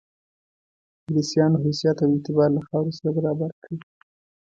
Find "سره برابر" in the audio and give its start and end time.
2.97-3.51